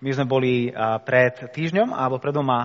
[0.00, 0.72] My sme boli
[1.04, 2.60] pred týždňom alebo pred doma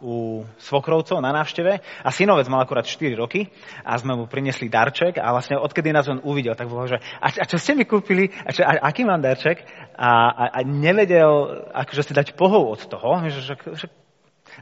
[0.00, 3.52] u svokrovcov na návšteve a synovec mal akurát 4 roky
[3.84, 7.28] a sme mu priniesli darček a vlastne odkedy nás on uvidel, tak bolo, že a,
[7.28, 8.32] a čo ste mi kúpili?
[8.32, 9.60] A, čo, a aký mám darček?
[9.92, 13.86] A, a, a nevedel akože si dať pohov od toho, že, že, že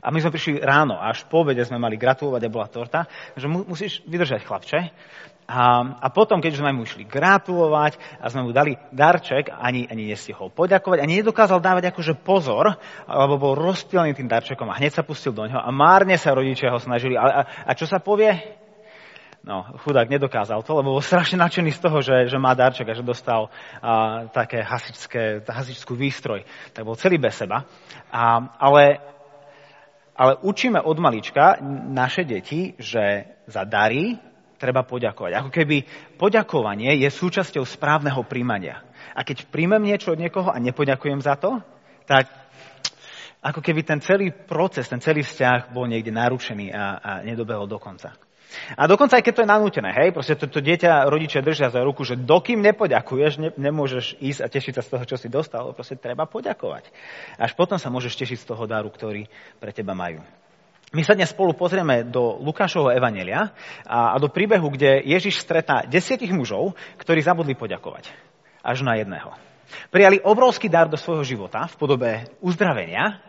[0.00, 3.00] a my sme prišli ráno až po obede sme mali gratulovať a bola torta,
[3.36, 4.80] že mu, musíš vydržať chlapče.
[5.52, 10.08] A, a potom, keď sme mu išli gratulovať a sme mu dali darček, ani, ani
[10.08, 12.78] nestihol poďakovať, ani nedokázal dávať akože pozor,
[13.10, 16.70] lebo bol rozptýlený tým darčekom a hneď sa pustil do neho a márne sa rodičia
[16.70, 17.18] ho snažili.
[17.18, 18.62] A, a, a čo sa povie?
[19.42, 22.94] No, chudák nedokázal to, lebo bol strašne nadšený z toho, že, že má darček a
[22.94, 23.50] že dostal
[23.82, 26.46] a, také hasičské, hasičskú výstroj.
[26.70, 27.66] Tak bol celý bez seba.
[28.14, 29.02] A, ale,
[30.22, 31.58] ale učíme od malička
[31.90, 34.14] naše deti, že za dary
[34.54, 35.32] treba poďakovať.
[35.34, 35.82] Ako keby
[36.14, 38.86] poďakovanie je súčasťou správneho príjmania.
[39.18, 41.58] A keď príjmem niečo od niekoho a nepoďakujem za to,
[42.06, 42.30] tak
[43.42, 47.82] ako keby ten celý proces, ten celý vzťah bol niekde narušený a, a nedobehol do
[47.82, 48.14] konca.
[48.76, 51.80] A dokonca aj keď to je nanútené, hej, proste to, to dieťa rodičia držia za
[51.80, 55.72] ruku, že dokým nepoďakuješ, ne, nemôžeš ísť a tešiť sa z toho, čo si dostal,
[55.72, 56.88] proste treba poďakovať.
[57.40, 59.26] Až potom sa môžeš tešiť z toho daru, ktorý
[59.60, 60.20] pre teba majú.
[60.92, 63.56] My sa dnes spolu pozrieme do Lukášovho evanelia
[63.88, 68.12] a, a do príbehu, kde Ježiš stretá desiatich mužov, ktorí zabudli poďakovať.
[68.60, 69.32] Až na jedného.
[69.88, 72.10] Prijali obrovský dar do svojho života v podobe
[72.44, 73.24] uzdravenia,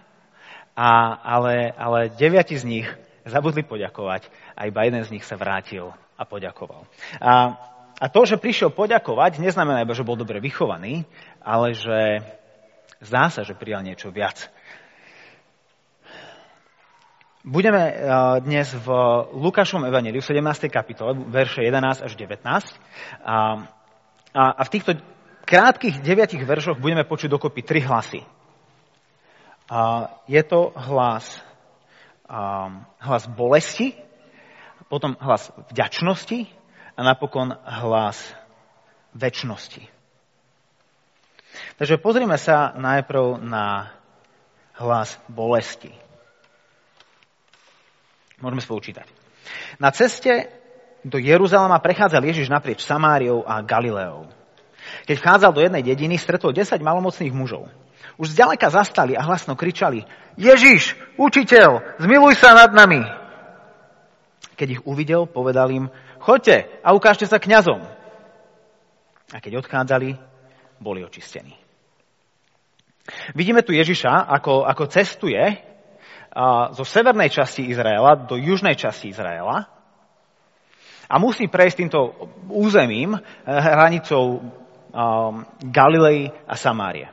[0.76, 2.88] a, ale, ale deviati z nich
[3.26, 6.84] zabudli poďakovať a iba jeden z nich sa vrátil a poďakoval.
[7.20, 7.56] A,
[8.00, 11.08] a to, že prišiel poďakovať, neznamená iba, že bol dobre vychovaný,
[11.44, 12.24] ale že
[13.04, 14.52] zdá sa, že prijal niečo viac.
[17.44, 17.96] Budeme eh,
[18.40, 18.88] dnes v
[19.36, 20.72] Lukášovom evaneliu, v 17.
[20.72, 22.40] kapitole, verše 11 až 19.
[23.20, 23.36] A,
[24.32, 24.96] a v týchto
[25.44, 28.24] krátkých deviatich veršoch budeme počuť dokopy tri hlasy.
[29.68, 31.53] A je to hlas, a,
[33.00, 33.94] hlas bolesti,
[34.90, 36.50] potom hlas vďačnosti
[36.98, 38.18] a napokon hlas
[39.14, 39.86] väčšnosti.
[41.78, 43.94] Takže pozrime sa najprv na
[44.82, 45.94] hlas bolesti.
[48.42, 49.08] Môžeme spolu čítať.
[49.78, 50.50] Na ceste
[51.06, 54.28] do Jeruzalema prechádzal Ježiš naprieč Samáriou a Galileou.
[55.08, 57.70] Keď vchádzal do jednej dediny, stretol 10 malomocných mužov.
[58.18, 60.06] Už zďaleka zastali a hlasno kričali
[60.38, 63.02] Ježiš, učiteľ, zmiluj sa nad nami.
[64.54, 65.90] Keď ich uvidel, povedal im,
[66.22, 67.82] choďte a ukážte sa kňazom.
[69.34, 70.14] A keď odchádzali,
[70.78, 71.58] boli očistení.
[73.34, 75.42] Vidíme tu Ježiša, ako, ako cestuje
[76.74, 79.70] zo severnej časti Izraela do južnej časti Izraela
[81.10, 82.16] a musí prejsť týmto
[82.50, 84.42] územím, eh, hranicou
[85.74, 87.10] Galilei a Samárie.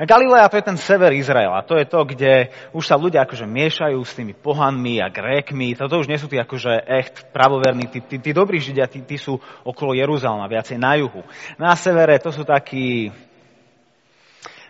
[0.00, 1.62] Galilea to je ten sever Izraela.
[1.64, 5.76] To je to, kde už sa ľudia akože miešajú s tými pohanmi a grékmi.
[5.76, 7.86] Toto už nie sú tí akože echt pravoverní.
[7.88, 11.22] Tí, tí, tí dobrí židia, tí, tí sú okolo Jeruzalema, viacej na juhu.
[11.60, 13.12] Na severe to sú takí,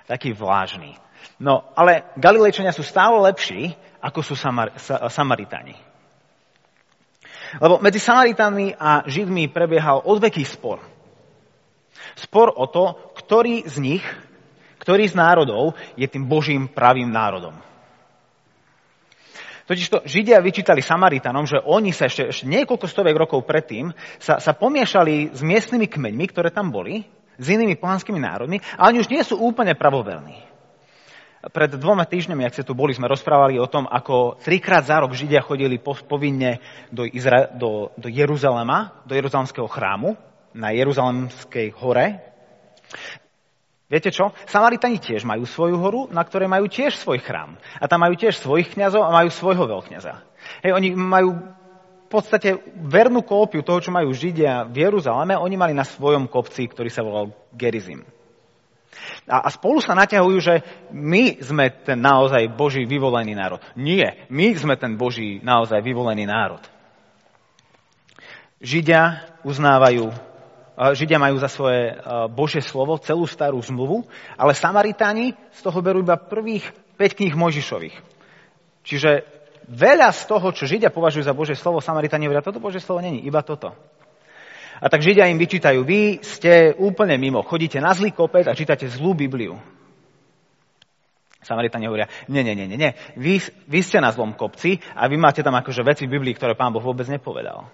[0.06, 0.98] takí vlážni.
[1.36, 5.76] No, ale Galilejčania sú stále lepší, ako sú Samar- Sa- Samaritáni.
[7.60, 10.82] Lebo medzi Samaritánmi a Židmi prebiehal odveký spor.
[12.16, 14.04] Spor o to, ktorý z nich,
[14.86, 17.58] ktorý z národov je tým Božím pravým národom.
[19.66, 23.90] Totižto Židia vyčítali Samaritanom, že oni sa ešte, ešte niekoľko stoviek rokov predtým
[24.22, 27.02] sa, sa pomiešali s miestnymi kmeňmi, ktoré tam boli,
[27.34, 30.38] s inými pohanskými národmi, a oni už nie sú úplne pravoverní.
[31.50, 35.18] Pred dvoma týždňami, ak ste tu boli, sme rozprávali o tom, ako trikrát za rok
[35.18, 36.62] Židia chodili povinne
[36.94, 40.14] do, Izra- do, do Jeruzalema, do Jeruzalemského chrámu,
[40.54, 42.22] na Jeruzalemskej hore.
[43.86, 44.34] Viete čo?
[44.50, 47.54] Samaritani tiež majú svoju horu, na ktorej majú tiež svoj chrám.
[47.78, 50.14] A tam majú tiež svojich kňazov a majú svojho veľkňaza.
[50.66, 51.38] Hej, oni majú
[52.06, 56.70] v podstate vernú kópiu toho, čo majú Židia v Jeruzaleme, oni mali na svojom kopci,
[56.70, 58.06] ktorý sa volal Gerizim.
[59.26, 60.54] A, a spolu sa naťahujú, že
[60.94, 63.62] my sme ten naozaj Boží vyvolený národ.
[63.74, 66.62] Nie, my sme ten Boží naozaj vyvolený národ.
[68.62, 70.08] Židia uznávajú,
[70.76, 71.96] Židia majú za svoje
[72.36, 74.04] Božie slovo celú starú zmluvu,
[74.36, 76.68] ale Samaritáni z toho berú iba prvých
[77.00, 77.96] 5 kníh Mojžišových.
[78.84, 79.24] Čiže
[79.72, 83.24] veľa z toho, čo Židia považujú za Božie slovo, Samaritáni hovoria, toto Božie slovo není,
[83.24, 83.72] iba toto.
[84.76, 88.84] A tak Židia im vyčítajú, vy ste úplne mimo, chodíte na zlý kopec a čítate
[88.92, 89.56] zlú Bibliu.
[91.40, 93.38] Samaritani hovoria, nie, nie, nie, nie, vy,
[93.70, 96.74] vy ste na zlom kopci a vy máte tam akože veci v Biblii, ktoré pán
[96.74, 97.70] Boh vôbec nepovedal.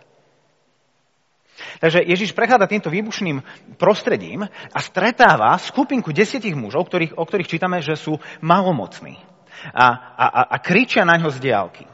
[1.79, 3.43] Takže Ježiš prechádza týmto výbušným
[3.77, 9.21] prostredím a stretáva skupinku desiatich mužov, ktorých, o ktorých čítame, že sú malomocní.
[9.71, 11.85] A, a, a kričia na ňo z diálky.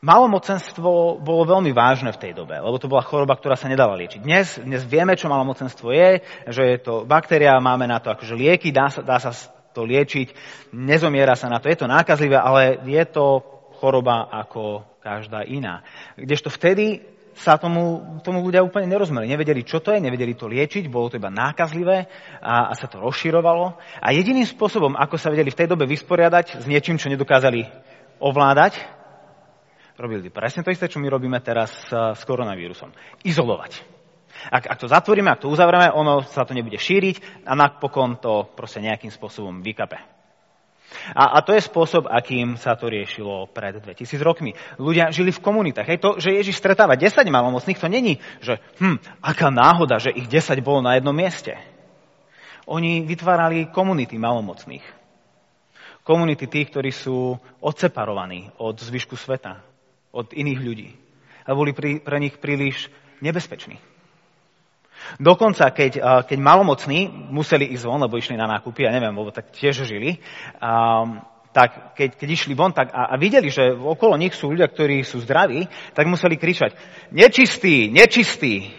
[0.00, 4.24] Malomocenstvo bolo veľmi vážne v tej dobe, lebo to bola choroba, ktorá sa nedala liečiť.
[4.24, 8.72] Dnes, dnes vieme, čo malomocenstvo je, že je to baktéria, máme na to akože lieky,
[8.72, 9.36] dá sa, dá sa
[9.76, 10.32] to liečiť,
[10.72, 13.44] nezomiera sa na to, je to nákazlivé, ale je to
[13.76, 15.82] choroba ako každá iná.
[16.14, 17.00] Kdežto vtedy
[17.40, 19.30] sa tomu, tomu ľudia úplne nerozumeli.
[19.30, 22.04] Nevedeli, čo to je, nevedeli to liečiť, bolo to iba nákazlivé
[22.42, 23.80] a, a sa to rozširovalo.
[24.02, 27.64] A jediným spôsobom, ako sa vedeli v tej dobe vysporiadať s niečím, čo nedokázali
[28.20, 28.76] ovládať,
[29.96, 32.92] robili presne to isté, čo my robíme teraz s koronavírusom.
[33.24, 34.00] Izolovať.
[34.48, 38.48] Ak, ak to zatvoríme, ak to uzavrieme, ono sa to nebude šíriť a napokon to
[38.56, 40.19] proste nejakým spôsobom vykape.
[41.14, 44.54] A, a to je spôsob, akým sa to riešilo pred 2000 rokmi.
[44.76, 45.86] Ľudia žili v komunitách.
[45.86, 50.26] Hej, to, že Ježiš stretáva 10 malomocných, to není, že hm, aká náhoda, že ich
[50.26, 51.54] 10 bolo na jednom mieste.
[52.66, 54.82] Oni vytvárali komunity malomocných.
[56.02, 59.70] Komunity tých, ktorí sú odseparovaní od zvyšku sveta
[60.10, 60.90] od iných ľudí.
[61.46, 62.90] A boli pri, pre nich príliš
[63.22, 63.78] nebezpeční.
[65.16, 69.52] Dokonca, keď, keď malomocní museli ísť von, lebo išli na nákupy, ja neviem, lebo tak
[69.52, 70.20] tiež žili,
[70.60, 71.20] um,
[71.50, 75.02] tak keď, keď išli von tak, a, a videli, že okolo nich sú ľudia, ktorí
[75.02, 76.78] sú zdraví, tak museli kričať,
[77.10, 78.70] nečistý, nečistý.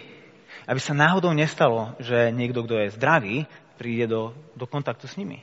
[0.64, 3.36] Aby sa náhodou nestalo, že niekto, kto je zdravý,
[3.76, 5.42] príde do, do kontaktu s nimi.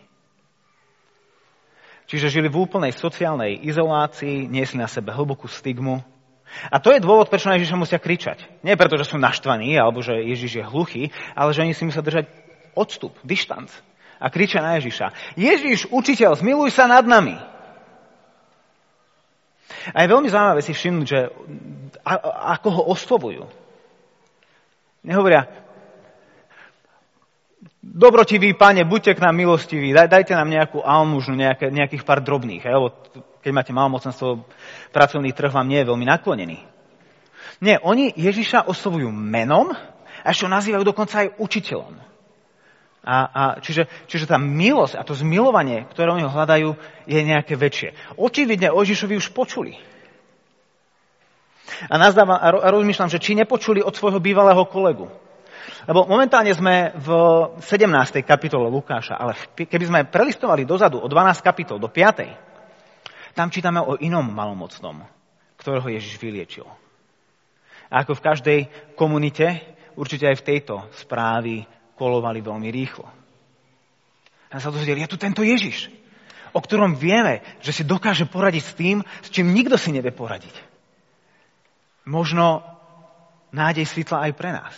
[2.10, 6.02] Čiže žili v úplnej sociálnej izolácii, niesli na sebe hlbokú stigmu.
[6.70, 8.46] A to je dôvod, prečo na Ježiša musia kričať.
[8.66, 11.04] Nie preto, že sú naštvaní, alebo že Ježiš je hluchý,
[11.38, 12.26] ale že oni si musia držať
[12.74, 13.70] odstup, dištanc.
[14.20, 15.40] A kričia na Ježiša.
[15.40, 17.40] Ježiš, učiteľ, zmiluj sa nad nami.
[19.96, 21.20] A je veľmi zaujímavé si všimnúť, že
[22.52, 23.44] ako ho oslovujú.
[25.08, 25.48] Nehovoria,
[27.80, 32.68] dobrotivý pane, buďte k nám milostiví, daj, dajte nám nejakú almužnu, nejaké, nejakých pár drobných,
[32.68, 32.76] hej,
[33.40, 34.44] keď máte malomocenstvo,
[34.92, 36.60] pracovný trh vám nie je veľmi naklonený.
[37.60, 39.72] Nie, oni Ježiša oslovujú menom
[40.24, 41.96] a ešte ho nazývajú dokonca aj učiteľom.
[43.00, 46.76] A, a čiže, čiže tá milosť a to zmilovanie, ktoré oni ho hľadajú,
[47.08, 48.20] je nejaké väčšie.
[48.20, 49.80] Očividne o Ježišovi už počuli.
[51.88, 55.08] A, nazdávam, a rozmýšľam, že či nepočuli od svojho bývalého kolegu,
[55.88, 57.10] lebo momentálne sme v
[57.64, 58.20] 17.
[58.28, 62.49] kapitole Lukáša, ale keby sme prelistovali dozadu o 12 kapitol do 5.
[63.34, 65.04] tam čítame o inom malomocnom,
[65.60, 66.68] ktorého Ježiš vyliečil.
[67.90, 68.60] A ako v každej
[68.94, 71.66] komunite, určite aj v tejto správy
[71.98, 73.06] kolovali veľmi rýchlo.
[74.50, 75.90] A sa dozvedeli, je tu tento Ježiš,
[76.54, 80.54] o ktorom vieme, že si dokáže poradiť s tým, s čím nikto si nevie poradiť.
[82.10, 82.66] Možno
[83.54, 84.74] nádej svitla aj pre nás.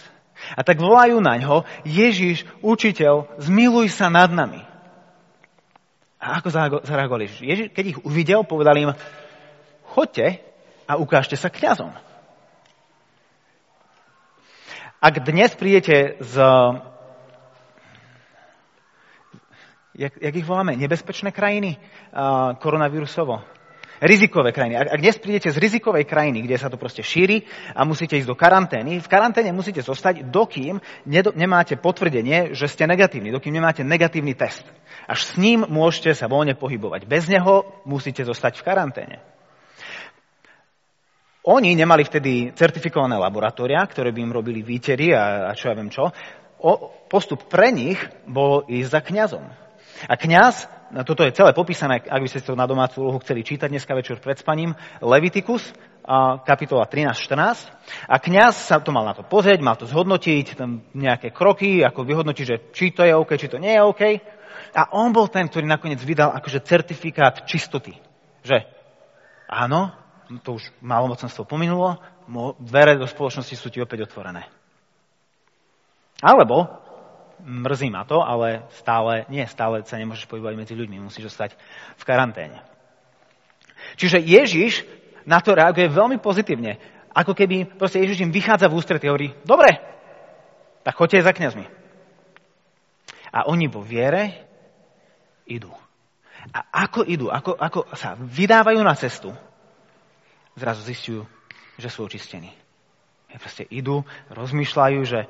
[0.57, 4.70] A tak volajú na ňo, Ježiš, učiteľ, zmiluj sa nad nami.
[6.21, 6.53] A ako
[6.85, 7.41] zareagoval Ježiš?
[7.41, 7.67] Ježiš?
[7.73, 8.93] Keď ich uvidel, povedal im,
[9.89, 10.37] choďte
[10.85, 11.89] a ukážte sa kňazom.
[15.01, 16.35] Ak dnes prídete z,
[19.97, 21.81] jak, jak ich voláme, nebezpečné krajiny
[22.13, 23.41] uh, koronavírusovo,
[24.01, 24.75] rizikové krajiny.
[24.81, 27.45] Ak, ak dnes prídete z rizikovej krajiny, kde sa to proste šíri
[27.77, 32.89] a musíte ísť do karantény, v karanténe musíte zostať, dokým nedo, nemáte potvrdenie, že ste
[32.89, 34.65] negatívni, dokým nemáte negatívny test.
[35.05, 37.05] Až s ním môžete sa voľne pohybovať.
[37.05, 39.17] Bez neho musíte zostať v karanténe.
[41.41, 45.89] Oni nemali vtedy certifikované laboratória, ktoré by im robili výtery a, a čo ja viem
[45.89, 46.13] čo.
[46.61, 47.97] O, postup pre nich
[48.29, 49.45] bolo ísť za kňazom.
[50.07, 50.69] A kňaz
[51.07, 54.19] toto je celé popísané, ak by ste to na domácu úlohu chceli čítať dneska večer
[54.19, 55.71] pred spaním, Levitikus,
[56.43, 58.11] kapitola 13-14.
[58.11, 62.03] A kňaz sa to mal na to pozrieť, mal to zhodnotiť, tam nejaké kroky, ako
[62.03, 64.03] vyhodnotiť, že či to je OK, či to nie je OK.
[64.75, 67.95] A on bol ten, ktorý nakoniec vydal akože certifikát čistoty.
[68.43, 68.67] Že
[69.47, 69.95] áno,
[70.43, 71.99] to už malomocenstvo pominulo,
[72.59, 74.47] dvere do spoločnosti sú ti opäť otvorené.
[76.19, 76.67] Alebo
[77.45, 81.57] mrzí ma to, ale stále, nie, stále sa nemôžeš pohybovať medzi ľuďmi, musíš zostať
[81.97, 82.61] v karanténe.
[83.97, 84.85] Čiže Ježiš
[85.25, 86.77] na to reaguje veľmi pozitívne.
[87.11, 89.77] Ako keby proste Ježiš im vychádza v ústretí a hovorí, dobre,
[90.81, 91.65] tak choďte za kniazmi.
[93.31, 94.47] A oni vo viere
[95.45, 95.71] idú.
[96.51, 99.29] A ako idú, ako, ako sa vydávajú na cestu,
[100.57, 101.21] zrazu zistujú,
[101.77, 102.51] že sú očistení.
[103.31, 105.29] Proste idú, rozmýšľajú, že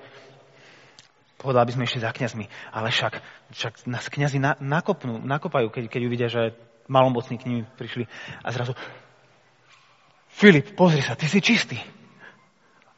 [1.42, 2.46] povedal, aby sme išli za kniazmi.
[2.70, 3.14] Ale však,
[3.58, 6.54] však nás kniazy na, nakopnú, nakopajú, keď, keď uvidia, že
[6.86, 8.06] malomocní k nimi prišli.
[8.46, 8.78] A zrazu,
[10.32, 11.82] Filip, pozri sa, ty si čistý.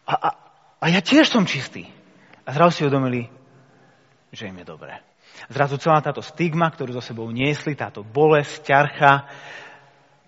[0.06, 0.30] A, a,
[0.78, 1.88] a ja tiež som čistý.
[2.44, 3.32] A zrazu si uvedomili,
[4.30, 5.00] že im je dobré.
[5.50, 9.14] Zrazu celá táto stigma, ktorú zo sebou niesli, táto bolesť, ťarcha,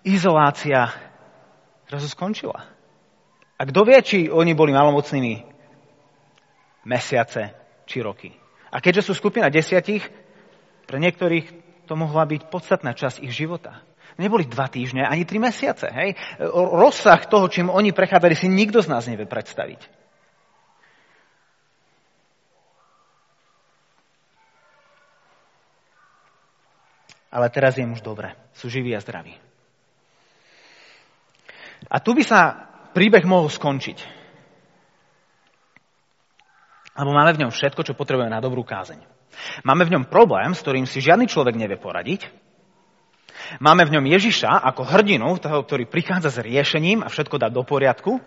[0.02, 0.90] izolácia,
[1.86, 2.66] zrazu skončila.
[3.56, 5.46] A kto vie, či oni boli malomocnými
[6.84, 8.34] mesiace či roky.
[8.74, 10.04] A keďže sú skupina desiatich,
[10.84, 11.46] pre niektorých
[11.86, 13.80] to mohla byť podstatná časť ich života.
[14.18, 15.86] Neboli dva týždne, ani tri mesiace.
[15.92, 16.18] Hej?
[16.52, 19.80] Rozsah toho, čím oni prechádzali, si nikto z nás nevie predstaviť.
[27.28, 28.32] Ale teraz je už dobre.
[28.56, 29.36] Sú živí a zdraví.
[31.92, 32.40] A tu by sa
[32.96, 34.25] príbeh mohol skončiť.
[36.96, 38.98] Lebo máme v ňom všetko, čo potrebujeme na dobrú kázeň.
[39.62, 42.28] Máme v ňom problém, s ktorým si žiadny človek nevie poradiť.
[43.60, 47.62] Máme v ňom Ježiša ako hrdinu, toho, ktorý prichádza s riešením a všetko dá do
[47.62, 48.18] poriadku.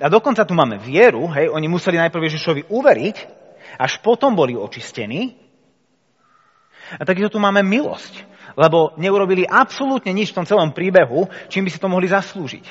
[0.00, 3.16] A dokonca tu máme vieru, hej, oni museli najprv Ježišovi uveriť,
[3.76, 5.36] až potom boli očistení.
[6.96, 8.24] A takisto tu máme milosť,
[8.56, 12.66] lebo neurobili absolútne nič v tom celom príbehu, čím by si to mohli zaslúžiť.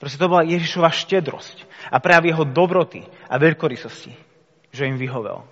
[0.00, 4.12] Proste to bola Ježišova štedrosť a práve jeho dobroty a veľkorysosti,
[4.74, 5.46] že im vyhovel.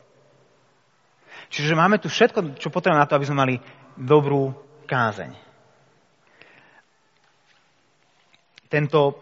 [1.46, 3.54] Čiže máme tu všetko, čo potrebujeme na to, aby sme mali
[3.94, 4.50] dobrú
[4.90, 5.30] kázeň.
[8.66, 9.14] Tento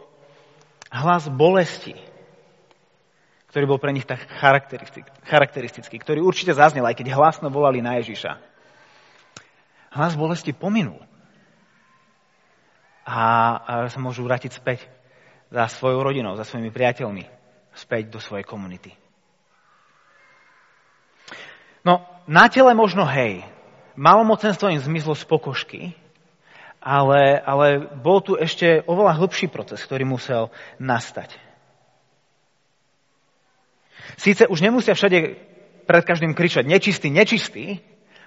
[0.94, 1.92] hlas bolesti,
[3.50, 4.22] ktorý bol pre nich tak
[5.26, 8.38] charakteristický, ktorý určite zaznel, aj keď hlasno volali na Ježiša.
[9.90, 11.02] Hlas bolesti pominul.
[13.10, 14.86] A, sa môžu vrátiť späť
[15.50, 17.26] za svojou rodinou, za svojimi priateľmi,
[17.74, 18.94] späť do svojej komunity.
[21.84, 23.44] No, na tele možno hej,
[23.96, 25.80] Malomocenstvo im zmizlo z pokožky,
[26.80, 30.48] ale, ale bol tu ešte oveľa hlbší proces, ktorý musel
[30.80, 31.36] nastať.
[34.16, 35.36] Síce už nemusia všade
[35.84, 37.64] pred každým kričať nečistý, nečistý,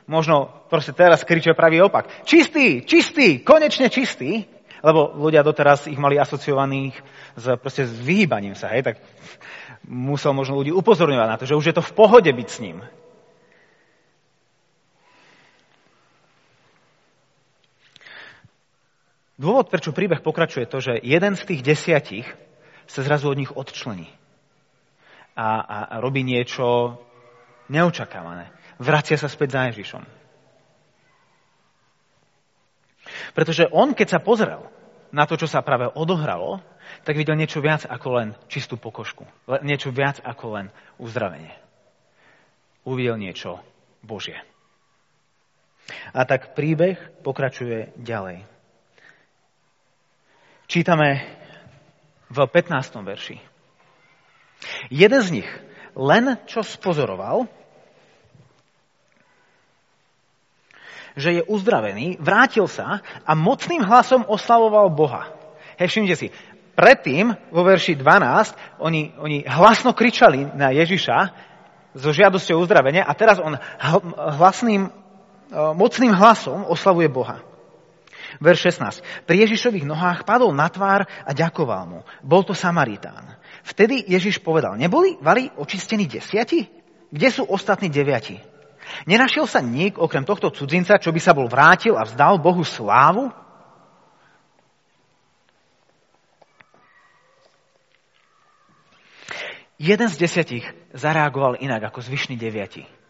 [0.05, 2.25] možno proste teraz kričia pravý opak.
[2.25, 4.45] Čistý, čistý, konečne čistý,
[4.83, 6.93] lebo ľudia doteraz ich mali asociovaných
[7.39, 8.95] s, proste s vyhýbaním sa, hej, tak
[9.87, 12.83] musel možno ľudí upozorňovať na to, že už je to v pohode byť s ním.
[19.33, 22.27] Dôvod, prečo príbeh pokračuje, to, že jeden z tých desiatich
[22.85, 24.11] sa zrazu od nich odčlení
[25.33, 26.99] a, a, a robí niečo
[27.73, 28.53] neočakávané.
[28.77, 30.03] Vracia sa späť za Ježišom.
[33.33, 34.61] Pretože on, keď sa pozrel
[35.09, 36.61] na to, čo sa práve odohralo,
[37.01, 39.25] tak videl niečo viac ako len čistú pokožku.
[39.65, 40.67] Niečo viac ako len
[41.01, 41.53] uzdravenie.
[42.85, 43.57] Uvidel niečo
[44.05, 44.37] Božie.
[46.13, 48.52] A tak príbeh pokračuje ďalej.
[50.67, 51.27] Čítame
[52.31, 53.03] v 15.
[53.03, 53.35] verši.
[54.87, 55.49] Jeden z nich
[55.93, 57.45] len čo spozoroval,
[61.13, 65.29] že je uzdravený, vrátil sa a mocným hlasom oslavoval Boha.
[65.77, 66.27] Hej, všimnite si,
[66.73, 71.17] predtým vo verši 12 oni, oni hlasno kričali na Ježiša
[71.93, 73.53] so žiadosťou uzdravenia a teraz on
[74.41, 74.91] hlasným, e,
[75.77, 77.45] mocným hlasom oslavuje Boha.
[78.41, 79.27] Verš 16.
[79.29, 81.99] Pri Ježišových nohách padol na tvár a ďakoval mu.
[82.25, 83.37] Bol to Samaritán.
[83.65, 86.65] Vtedy Ježiš povedal, neboli vali očistení desiati?
[87.13, 88.41] Kde sú ostatní deviati?
[89.05, 93.31] Nenašiel sa nik okrem tohto cudzinca, čo by sa bol vrátil a vzdal Bohu slávu?
[99.77, 103.02] Jeden z desiatich zareagoval inak ako zvyšní deviati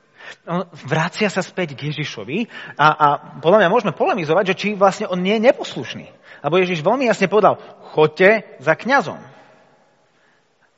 [0.47, 3.07] on vracia sa späť k Ježišovi a, a
[3.39, 6.07] podľa mňa môžeme polemizovať, že či vlastne on nie je neposlušný.
[6.43, 7.59] Lebo Ježiš veľmi jasne povedal,
[7.95, 9.19] choďte za kňazom.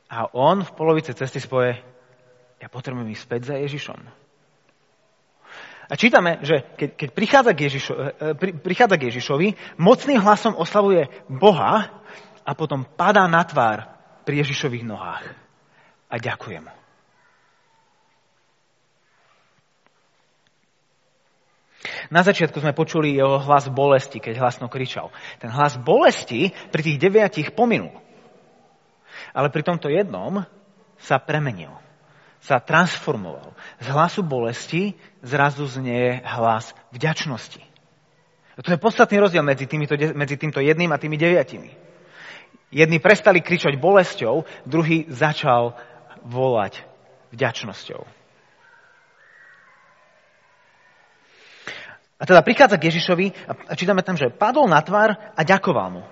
[0.09, 1.81] A on v polovice cesty spoje,
[2.61, 3.99] ja potrebujem ísť späť za Ježišom.
[5.85, 9.47] A čítame, že keď, keď prichádza, k Ježišo, e, e, pri, prichádza k Ježišovi,
[9.77, 12.01] mocným hlasom oslavuje Boha
[12.41, 13.85] a potom padá na tvár
[14.25, 15.25] pri Ježišových nohách.
[16.09, 16.84] A ďakuje mu.
[22.11, 25.13] Na začiatku sme počuli jeho hlas bolesti, keď hlasno kričal.
[25.39, 27.93] Ten hlas bolesti pri tých deviatich pominul.
[29.35, 30.43] Ale pri tomto jednom
[30.99, 31.71] sa premenil.
[32.39, 33.57] Sa transformoval.
[33.81, 34.93] Z hlasu bolesti
[35.25, 37.63] zrazu znie hlas vďačnosti.
[38.55, 41.71] A to je podstatný rozdiel medzi, týmito, medzi týmto jedným a tými deviatimi.
[42.71, 45.75] Jedni prestali kričať bolesťou, druhý začal
[46.23, 46.83] volať
[47.35, 48.24] vďačnosťou.
[52.15, 53.27] A teda prichádza k Ježišovi
[53.67, 56.03] a čítame tam, že padol na tvár a ďakoval mu.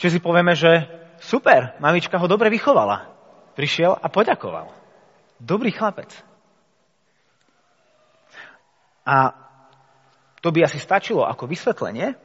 [0.00, 0.88] Čiže si povieme, že
[1.20, 3.12] super, mamička ho dobre vychovala.
[3.52, 4.72] Prišiel a poďakoval.
[5.36, 6.08] Dobrý chlapec.
[9.04, 9.36] A
[10.40, 12.16] to by asi stačilo ako vysvetlenie,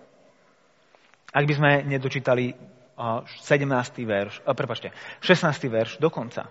[1.36, 2.56] ak by sme nedočítali
[2.96, 4.08] 17.
[4.08, 5.68] verš, prepačte, 16.
[5.68, 6.48] verš dokonca.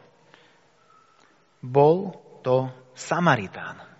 [1.64, 2.12] Bol
[2.44, 3.95] to Samaritán.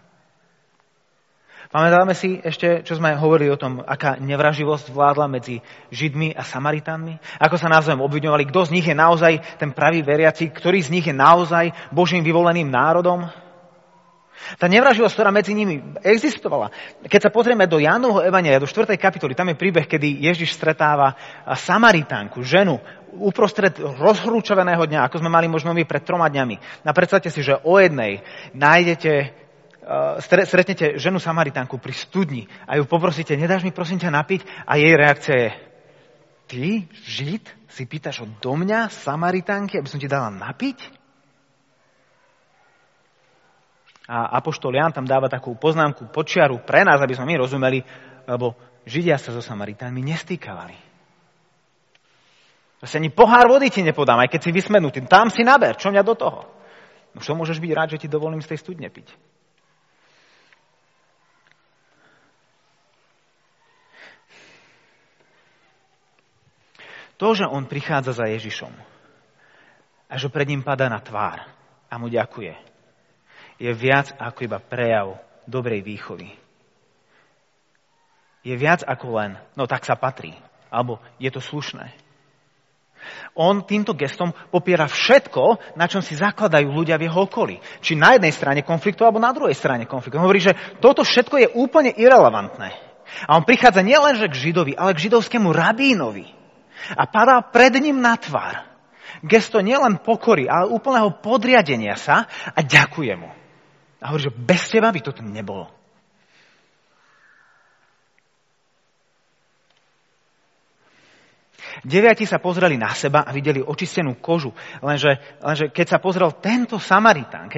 [1.77, 5.61] Pamätáme si ešte, čo sme hovorili o tom, aká nevraživosť vládla medzi
[5.93, 7.21] Židmi a Samaritánmi?
[7.37, 11.05] Ako sa navzájom obviňovali, kto z nich je naozaj ten pravý veriaci, ktorý z nich
[11.05, 13.29] je naozaj Božím vyvoleným národom?
[14.57, 16.73] Tá nevraživosť, ktorá medzi nimi existovala.
[17.05, 18.97] Keď sa pozrieme do Jánovho Evania, do 4.
[18.97, 21.13] kapitoly, tam je príbeh, kedy Ježiš stretáva
[21.45, 22.81] Samaritánku, ženu,
[23.21, 26.57] uprostred rozhrúčaveného dňa, ako sme mali možno my pred troma dňami.
[26.89, 28.25] A predstavte si, že o jednej
[28.57, 29.45] nájdete
[30.19, 34.41] stretnete ženu Samaritánku pri studni a ju poprosíte, nedáš mi prosím ťa napiť?
[34.67, 35.51] A jej reakcia je,
[36.51, 36.65] ty,
[37.07, 40.79] Žid, si pýtaš do mňa, Samaritánky, aby som ti dala napiť?
[44.07, 47.83] A Apoštol Jan tam dáva takú poznámku, počiaru pre nás, aby sme my rozumeli,
[48.27, 48.55] lebo
[48.87, 50.79] Židia sa so Samaritánmi nestýkavali.
[52.79, 55.03] Proste ani pohár vody ti nepodám, aj keď si vysmenutý.
[55.11, 56.47] Tam si naber, čo mňa do toho?
[57.15, 59.11] No čo môžeš byť rád, že ti dovolím z tej studne piť?
[67.17, 68.73] To, že on prichádza za Ježišom
[70.07, 71.49] a že pred ním pada na tvár
[71.89, 72.55] a mu ďakuje,
[73.57, 75.17] je viac ako iba prejav
[75.49, 76.29] dobrej výchovy.
[78.45, 80.37] Je viac ako len, no tak sa patrí,
[80.71, 81.91] alebo je to slušné.
[83.39, 87.63] On týmto gestom popiera všetko, na čom si zakladajú ľudia v jeho okolí.
[87.79, 90.19] Či na jednej strane konfliktu, alebo na druhej strane konfliktu.
[90.19, 92.75] On hovorí, že toto všetko je úplne irrelevantné.
[93.31, 96.36] A on prichádza nielenže k Židovi, ale k židovskému rabínovi
[96.95, 98.67] a padá pred ním na tvár.
[99.25, 103.31] Gesto nielen pokory, ale úplného podriadenia sa a ďakuje mu.
[104.03, 105.73] A hovorí, že bez teba by toto nebolo.
[111.85, 114.55] Deviati sa pozreli na seba a videli očistenú kožu.
[114.81, 117.53] Lenže, lenže keď sa pozrel tento Samaritán,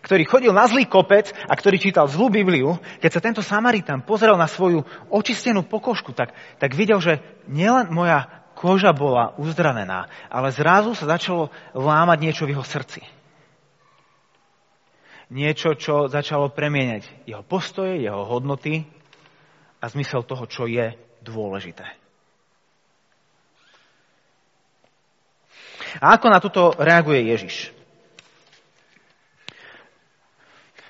[0.00, 4.40] ktorý chodil na zlý kopec a ktorý čítal zlú Bibliu, keď sa tento Samaritán pozrel
[4.40, 10.94] na svoju očistenú pokožku, tak, tak videl, že nielen moja koža bola uzdravená, ale zrazu
[10.94, 13.02] sa začalo lámať niečo v jeho srdci.
[15.34, 18.86] Niečo, čo začalo premieňať jeho postoje, jeho hodnoty
[19.82, 20.94] a zmysel toho, čo je
[21.26, 21.82] dôležité.
[25.98, 27.81] A ako na toto reaguje Ježiš?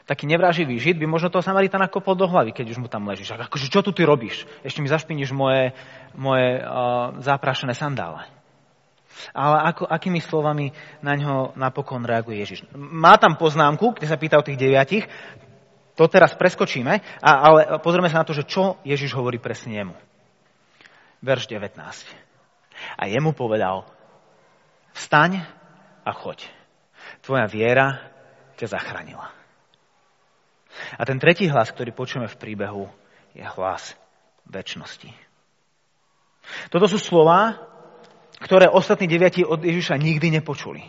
[0.07, 3.35] Taký nevraživý žid by možno toho Samaritana kopol do hlavy, keď už mu tam ležíš.
[3.35, 4.45] Akože, čo tu ty robíš?
[4.67, 5.75] Ešte mi zašpiníš moje,
[6.19, 8.27] moje uh, záprašené sandále.
[9.37, 10.73] Ale ako, akými slovami
[11.05, 12.67] na ňo napokon reaguje Ježiš?
[12.75, 15.05] Má tam poznámku, kde sa pýta o tých deviatich,
[15.93, 19.97] to teraz preskočíme, a, ale pozrieme sa na to, že čo Ježiš hovorí presne jemu.
[21.21, 21.77] Verš 19.
[22.97, 23.85] A jemu povedal,
[24.97, 25.45] vstaň
[26.03, 26.49] a choď.
[27.21, 28.01] Tvoja viera
[28.57, 29.42] ťa zachránila.
[30.99, 32.85] A ten tretí hlas, ktorý počujeme v príbehu,
[33.33, 33.97] je hlas
[34.49, 35.09] väčšnosti.
[36.69, 37.57] Toto sú slova,
[38.43, 40.83] ktoré ostatní deviati od Ježiša nikdy nepočuli.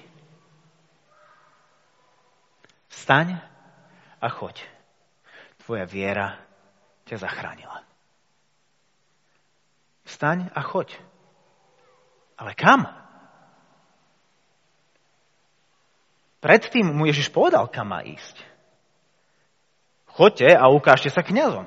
[2.89, 3.37] Vstaň
[4.19, 4.65] a choď.
[5.63, 6.39] Tvoja viera
[7.07, 7.83] ťa zachránila.
[10.03, 10.99] Vstaň a choď.
[12.39, 12.89] Ale kam?
[16.43, 18.52] Predtým mu Ježiš povedal, kam má ísť.
[20.13, 21.65] Choďte a ukážte sa kňazom.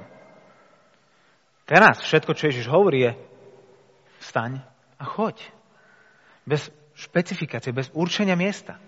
[1.66, 3.12] Teraz všetko, čo Ježiš hovorí, je
[4.22, 4.62] vstaň
[5.02, 5.42] a choď.
[6.46, 8.78] Bez špecifikácie, bez určenia miesta.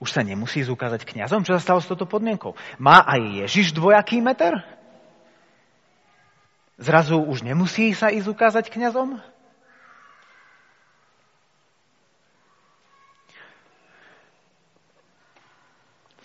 [0.00, 1.44] Už sa nemusí zúkazať kňazom?
[1.44, 2.56] Čo sa stalo s touto podmienkou?
[2.80, 4.64] Má aj Ježiš dvojaký meter?
[6.80, 9.20] Zrazu už nemusí sa ísť ukázať kňazom?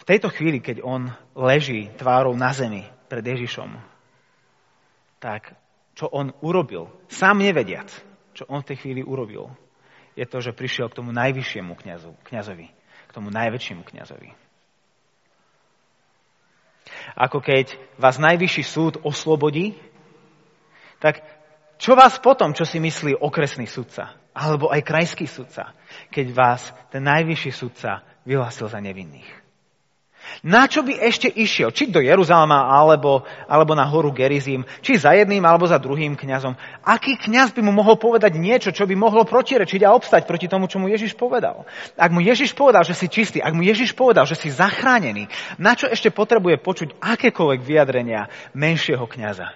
[0.10, 3.78] Tejto chvíli, keď on leží tvárou na zemi pred Ježišom,
[5.22, 5.54] tak
[5.94, 7.94] čo on urobil, sám nevediac,
[8.34, 9.54] čo on v tej chvíli urobil,
[10.18, 12.74] je to, že prišiel k tomu najvyššiemu kniazu, kniazovi,
[13.06, 14.34] k tomu najväčšiemu kniazovi.
[17.14, 19.78] Ako keď vás najvyšší súd oslobodí,
[20.98, 21.22] tak
[21.78, 25.78] čo vás potom, čo si myslí okresný sudca, alebo aj krajský sudca,
[26.10, 29.49] keď vás ten najvyšší sudca vyhlásil za nevinných?
[30.46, 31.76] Na čo by ešte išiel?
[31.76, 36.56] Či do Jeruzalema, alebo, alebo na horu Gerizim, či za jedným, alebo za druhým kňazom.
[36.86, 40.72] Aký kňaz by mu mohol povedať niečo, čo by mohlo protirečiť a obstať proti tomu,
[40.72, 41.68] čo mu Ježiš povedal?
[42.00, 45.28] Ak mu Ježiš povedal, že si čistý, ak mu Ježiš povedal, že si zachránený,
[45.60, 49.52] na čo ešte potrebuje počuť akékoľvek vyjadrenia menšieho kňaza?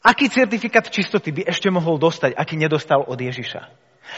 [0.00, 3.68] Aký certifikát čistoty by ešte mohol dostať, aký nedostal od Ježiša?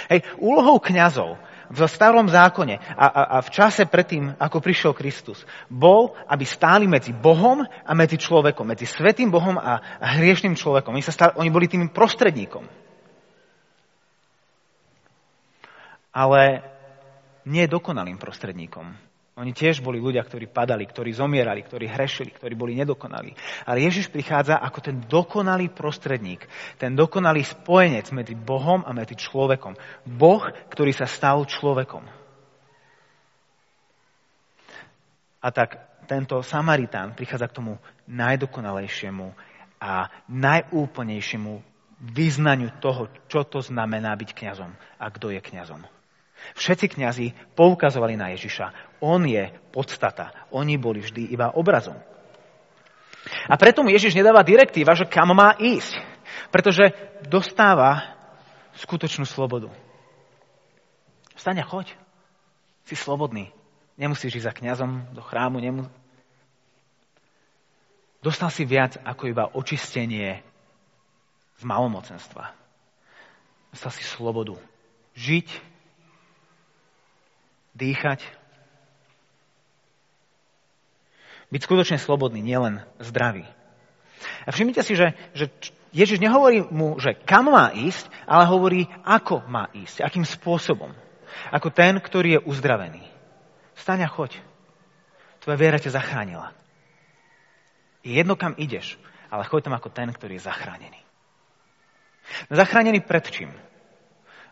[0.08, 1.36] Hej, úlohou kňazov
[1.72, 6.84] v starom zákone a, a, a v čase predtým, ako prišiel Kristus, bol, aby stáli
[6.84, 10.92] medzi Bohom a medzi človekom, medzi svetým Bohom a, a hriešným človekom.
[10.92, 12.68] Oni, sa stáli, oni boli tým prostredníkom.
[16.12, 16.60] Ale
[17.48, 19.11] nie dokonalým prostredníkom.
[19.32, 23.32] Oni tiež boli ľudia, ktorí padali, ktorí zomierali, ktorí hrešili, ktorí boli nedokonalí.
[23.64, 26.44] Ale Ježiš prichádza ako ten dokonalý prostredník,
[26.76, 29.72] ten dokonalý spojenec medzi Bohom a medzi človekom.
[30.04, 32.04] Boh, ktorý sa stal človekom.
[35.42, 37.80] A tak tento Samaritán prichádza k tomu
[38.12, 39.32] najdokonalejšiemu
[39.80, 41.72] a najúplnejšiemu
[42.04, 46.01] vyznaniu toho, čo to znamená byť kňazom a kto je kňazom.
[46.52, 47.26] Všetci kňazi
[47.56, 48.98] poukazovali na Ježiša.
[49.00, 50.30] On je podstata.
[50.52, 51.96] Oni boli vždy iba obrazom.
[53.46, 55.98] A preto mu Ježiš nedáva direktíva, že kam má ísť.
[56.50, 56.92] Pretože
[57.26, 58.18] dostáva
[58.76, 59.70] skutočnú slobodu.
[61.38, 61.94] Vstaň a choď.
[62.84, 63.54] Si slobodný.
[63.96, 65.62] Nemusíš ísť za kňazom do chrámu.
[65.62, 65.86] Nemu...
[68.22, 70.42] Dostal si viac ako iba očistenie
[71.58, 72.54] z malomocenstva.
[73.74, 74.54] Dostal si slobodu.
[75.18, 75.71] Žiť
[77.76, 78.24] dýchať.
[81.52, 83.44] Byť skutočne slobodný, nielen zdravý.
[84.46, 85.52] A všimnite si, že, že
[85.92, 90.96] Ježiš nehovorí mu, že kam má ísť, ale hovorí, ako má ísť, akým spôsobom.
[91.52, 93.04] Ako ten, ktorý je uzdravený.
[93.76, 94.40] Staň a choď.
[95.44, 96.54] Tvoja viera ťa zachránila.
[98.00, 98.96] Je jedno, kam ideš,
[99.28, 101.00] ale choď tam ako ten, ktorý je zachránený.
[102.48, 103.50] No zachránený pred čím?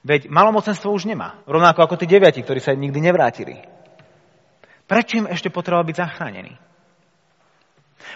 [0.00, 1.44] Veď malomocenstvo už nemá.
[1.44, 3.60] Rovnako ako tí deviati, ktorí sa nikdy nevrátili.
[4.88, 6.52] Prečo im ešte potreboval byť zachránený?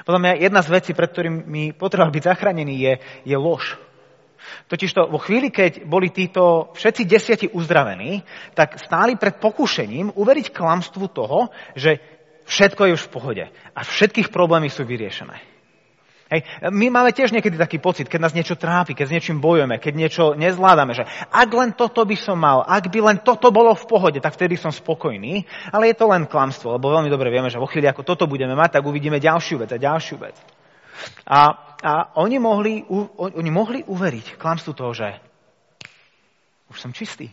[0.02, 2.92] Podľa mňa jedna z vecí, pred ktorými potreboval byť zachránený, je,
[3.28, 3.78] je lož.
[4.66, 8.24] Totižto vo chvíli, keď boli títo všetci desiati uzdravení,
[8.56, 12.00] tak stáli pred pokušením uveriť klamstvu toho, že
[12.48, 15.53] všetko je už v pohode a všetkých problémy sú vyriešené.
[16.34, 16.42] Hej.
[16.74, 19.94] My máme tiež niekedy taký pocit, keď nás niečo trápi, keď s niečím bojujeme, keď
[19.94, 23.86] niečo nezvládame, že ak len toto by som mal, ak by len toto bolo v
[23.86, 25.46] pohode, tak vtedy som spokojný.
[25.70, 28.58] Ale je to len klamstvo, lebo veľmi dobre vieme, že vo chvíli, ako toto budeme
[28.58, 30.34] mať, tak uvidíme ďalšiu vec a ďalšiu vec.
[31.30, 32.82] A, a oni, mohli,
[33.14, 35.14] oni mohli uveriť klamstvu toho, že
[36.66, 37.30] už som čistý.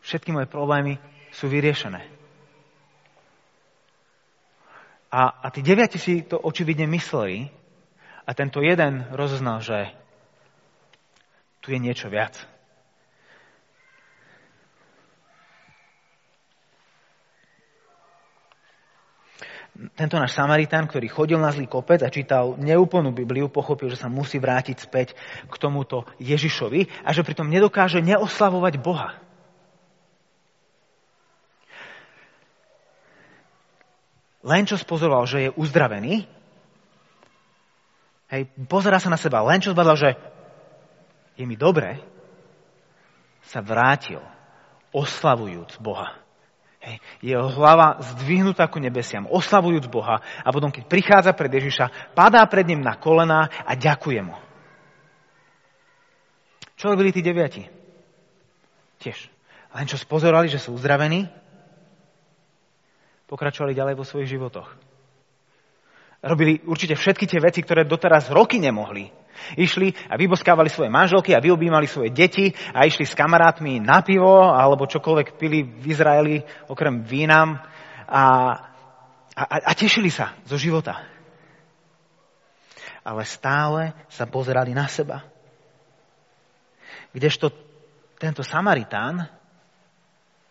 [0.00, 0.96] Všetky moje problémy
[1.36, 2.00] sú vyriešené.
[5.12, 7.57] A, a tí deviati si to očividne mysleli,
[8.28, 9.88] a tento jeden rozoznal, že
[11.64, 12.36] tu je niečo viac.
[19.94, 24.10] Tento náš Samaritán, ktorý chodil na zlý kopec a čítal neúplnú Bibliu, pochopil, že sa
[24.10, 25.14] musí vrátiť späť
[25.46, 29.22] k tomuto Ježišovi a že pritom nedokáže neoslavovať Boha.
[34.42, 36.37] Len čo spozoroval, že je uzdravený,
[38.28, 40.10] Hej, pozera sa na seba, len čo zbadal, že
[41.38, 41.96] je mi dobre,
[43.48, 44.20] sa vrátil,
[44.92, 46.20] oslavujúc Boha.
[46.78, 52.44] Hej, jeho hlava zdvihnutá ku nebesiam, oslavujúc Boha a potom, keď prichádza pred Ježiša, padá
[52.44, 54.36] pred ním na kolená a ďakuje mu.
[56.78, 57.66] Čo robili tí deviati?
[59.02, 59.26] Tiež.
[59.74, 61.26] Len čo spozorali, že sú uzdravení,
[63.26, 64.87] pokračovali ďalej vo svojich životoch.
[66.18, 69.06] Robili určite všetky tie veci, ktoré doteraz roky nemohli.
[69.54, 74.50] Išli a vyboskávali svoje manželky a vyobímali svoje deti a išli s kamarátmi na pivo
[74.50, 77.54] alebo čokoľvek pili v Izraeli okrem vínam
[78.10, 78.22] a,
[79.38, 81.06] a, a tešili sa zo života.
[83.06, 85.22] Ale stále sa pozerali na seba.
[87.14, 87.54] Kdežto
[88.18, 89.37] tento Samaritán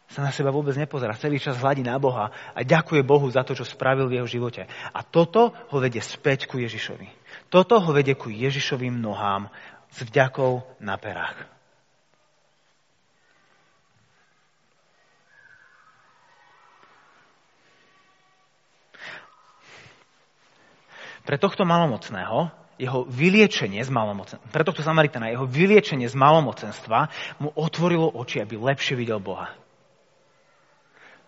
[0.08, 1.20] sa na seba vôbec nepozerá.
[1.20, 4.64] Celý čas hladí na Boha a ďakuje Bohu za to, čo spravil v jeho živote.
[4.96, 7.12] A toto ho vedie späť ku Ježišovi.
[7.52, 9.52] Toto ho vedie ku Ježišovým nohám
[9.92, 11.36] s vďakou na perách.
[21.28, 22.48] Pre tohto malomocného
[22.80, 27.12] jeho vyliečenie z malomocenstva, pre tohto Samaritana, jeho vyliečenie z malomocenstva
[27.44, 29.67] mu otvorilo oči, aby lepšie videl Boha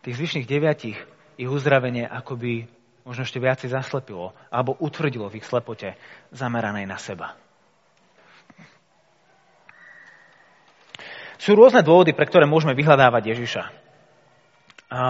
[0.03, 0.97] tých zvyšných deviatich
[1.39, 2.67] ich uzdravenie akoby
[3.07, 5.95] možno ešte viacej zaslepilo alebo utvrdilo v ich slepote
[6.35, 7.35] zameranej na seba.
[11.39, 13.63] Sú rôzne dôvody, pre ktoré môžeme vyhľadávať Ježiša.
[14.91, 15.01] A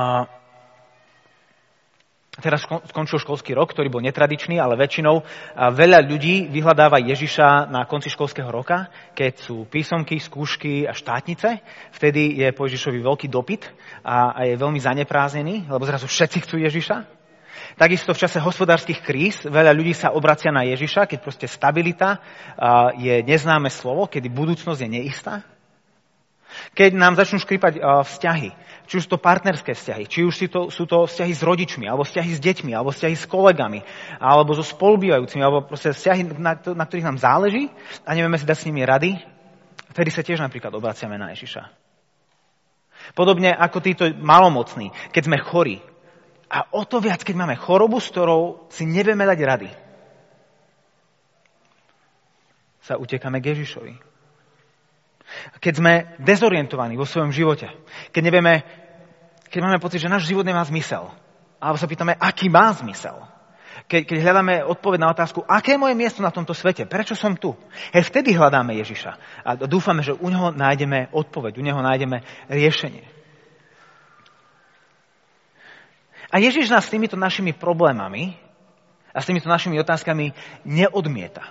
[2.39, 5.21] teraz skončil školský rok, ktorý bol netradičný, ale väčšinou
[5.55, 11.61] veľa ľudí vyhľadáva Ježiša na konci školského roka, keď sú písomky, skúšky a štátnice.
[11.93, 13.67] Vtedy je po Ježišovi veľký dopyt
[14.01, 16.97] a je veľmi zanepráznený, lebo zrazu všetci chcú Ježiša.
[17.75, 22.19] Takisto v čase hospodárskych kríz veľa ľudí sa obracia na Ježiša, keď proste stabilita
[22.97, 25.43] je neznáme slovo, kedy budúcnosť je neistá.
[26.73, 28.49] Keď nám začnú škripať vzťahy,
[28.89, 32.31] či už to partnerské vzťahy, či už to, sú to vzťahy s rodičmi, alebo vzťahy
[32.33, 33.85] s deťmi, alebo vzťahy s kolegami,
[34.17, 37.69] alebo so spolubývajúcimi, alebo proste vzťahy, na, na ktorých nám záleží
[38.01, 39.21] a nevieme si dať s nimi rady,
[39.93, 41.69] vtedy sa tiež napríklad obraciame na Ježiša.
[43.13, 45.77] Podobne ako títo malomocní, keď sme chorí.
[46.49, 49.69] A o to viac, keď máme chorobu, s ktorou si nevieme dať rady,
[52.81, 54.08] sa utekáme k Ježišovi.
[55.61, 57.69] Keď sme dezorientovaní vo svojom živote,
[58.09, 58.53] keď nevieme,
[59.49, 61.09] keď máme pocit, že náš život nemá zmysel,
[61.59, 63.19] alebo sa pýtame, aký má zmysel,
[63.89, 67.33] keď, keď hľadáme odpoveď na otázku, aké je moje miesto na tomto svete, prečo som
[67.33, 67.57] tu,
[67.89, 69.11] hej, vtedy hľadáme Ježiša
[69.45, 72.21] a dúfame, že u neho nájdeme odpoveď, u neho nájdeme
[72.53, 73.19] riešenie.
[76.29, 78.37] A Ježiš nás s týmito našimi problémami
[79.09, 81.41] a s týmito našimi otázkami neodmieta.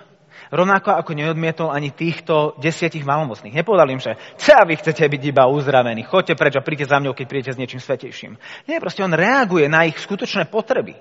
[0.49, 3.53] Rovnako ako neodmietol ani týchto desiatich malomocných.
[3.53, 4.15] Nepovedal im, že
[4.49, 7.59] a vy chcete byť iba uzdravení, choďte preč a príďte za mňou, keď prídete s
[7.59, 8.33] niečím svetejším.
[8.65, 10.97] Nie, proste on reaguje na ich skutočné potreby.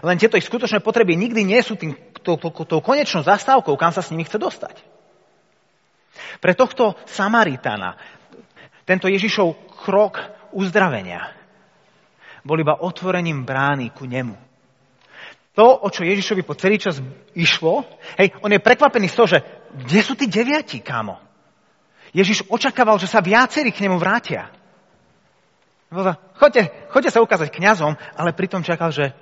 [0.00, 1.94] Len tieto ich skutočné potreby nikdy nie sú tým,
[2.24, 4.76] tou, tou, tou konečnou zastávkou, kam sa s nimi chce dostať.
[6.40, 7.94] Pre tohto Samaritana
[8.88, 10.18] tento Ježišov krok
[10.56, 11.36] uzdravenia
[12.46, 14.46] bol iba otvorením brány ku nemu
[15.56, 17.00] to, o čo Ježišovi po celý čas
[17.32, 17.88] išlo,
[18.20, 19.38] hej, on je prekvapený z toho, že
[19.72, 21.16] kde sú tí deviati, kámo?
[22.12, 24.52] Ježiš očakával, že sa viacerí k nemu vrátia.
[26.36, 29.16] Choďte, choďte sa ukázať kňazom, ale pritom čakal, že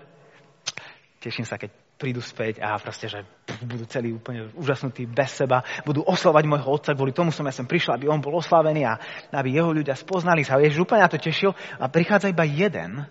[1.22, 3.22] teším sa, keď prídu späť a proste, že
[3.62, 7.64] budú celí úplne úžasnutí bez seba, budú oslovať môjho otca, kvôli tomu som ja sem
[7.64, 8.98] prišiel, aby on bol oslavený a
[9.30, 10.58] aby jeho ľudia spoznali sa.
[10.58, 13.06] Ježiš úplne na to tešil a prichádza iba jeden,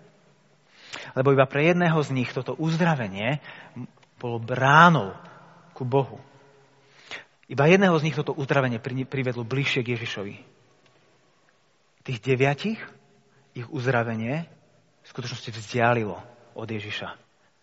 [1.13, 3.37] lebo iba pre jedného z nich toto uzdravenie
[4.17, 5.13] bolo bránou
[5.77, 6.17] ku Bohu.
[7.49, 10.35] Iba jedného z nich toto uzdravenie privedlo bližšie k Ježišovi.
[12.03, 12.79] Tých deviatich
[13.53, 14.49] ich uzdravenie
[15.03, 16.17] v skutočnosti vzdialilo
[16.57, 17.09] od Ježiša.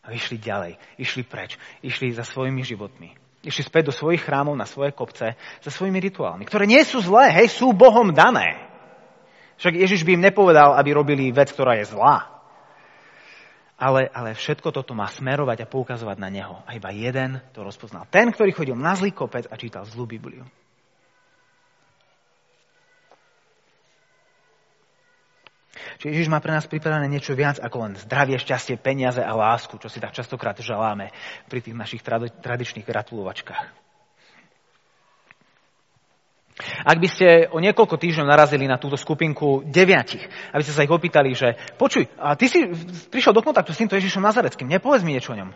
[0.01, 3.13] A išli ďalej, išli preč, išli za svojimi životmi.
[3.41, 5.33] Išli späť do svojich chrámov, na svoje kopce,
[5.65, 8.69] za svojimi rituálmi, ktoré nie sú zlé, hej, sú Bohom dané.
[9.61, 12.39] Však Ježiš by im nepovedal, aby robili vec, ktorá je zlá
[13.81, 16.61] ale, ale všetko toto má smerovať a poukazovať na neho.
[16.69, 18.05] A iba jeden to rozpoznal.
[18.12, 20.45] Ten, ktorý chodil na zlý kopec a čítal zlú Bibliu.
[26.01, 29.77] Čiže Ježiš má pre nás pripravené niečo viac ako len zdravie, šťastie, peniaze a lásku,
[29.81, 31.12] čo si tak častokrát želáme
[31.49, 32.05] pri tých našich
[32.40, 33.89] tradičných gratulovačkách.
[36.85, 40.92] Ak by ste o niekoľko týždňov narazili na túto skupinku deviatich, aby ste sa ich
[40.92, 42.68] opýtali, že počuj, a ty si
[43.09, 45.51] prišiel do kontaktu s týmto Ježišom Nazareckým, nepovedz mi niečo o ňom.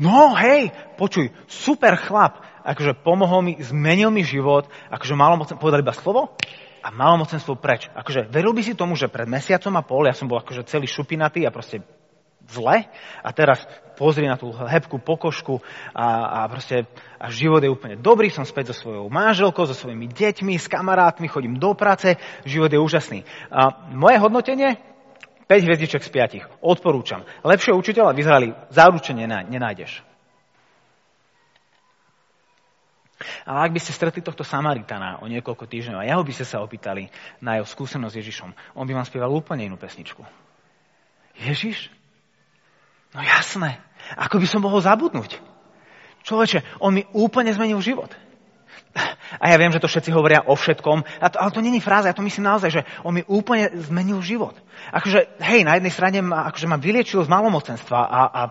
[0.00, 5.92] No hej, počuj, super chlap, akože pomohol mi, zmenil mi život, akože malomocen, povedal iba
[5.92, 6.38] slovo
[6.80, 7.92] a malomocenstvo preč.
[7.92, 10.88] Akože veril by si tomu, že pred mesiacom a pol ja som bol akože celý
[10.88, 11.84] šupinatý a proste
[12.50, 12.86] zle
[13.22, 13.62] a teraz
[14.00, 15.60] pozri na tú hebkú pokožku
[15.92, 16.88] a, a proste
[17.20, 21.28] a život je úplne dobrý, som späť so svojou manželkou, so svojimi deťmi, s kamarátmi,
[21.28, 22.16] chodím do práce,
[22.48, 23.28] život je úžasný.
[23.52, 24.80] A moje hodnotenie?
[25.44, 26.10] 5 hviezdiček z
[26.48, 26.62] 5.
[26.62, 27.26] Odporúčam.
[27.42, 30.06] Lepšieho učiteľa v Izraeli zaručene nenájdeš.
[33.44, 36.64] Ale ak by ste stretli tohto Samaritana o niekoľko týždňov a jeho by ste sa
[36.64, 37.12] opýtali
[37.44, 40.24] na jeho skúsenosť s Ježišom, on by vám spieval úplne inú pesničku.
[41.36, 41.92] Ježiš?
[43.14, 43.82] No jasné.
[44.18, 45.38] Ako by som mohol zabudnúť?
[46.22, 48.12] Človeče, on mi úplne zmenil život.
[49.38, 52.26] A ja viem, že to všetci hovoria o všetkom, ale to není fráza, ja to
[52.26, 54.58] myslím naozaj, že on mi úplne zmenil život.
[54.90, 58.42] Akože, hej, na jednej strane ma, akože ma vyliečil z malomocenstva a, a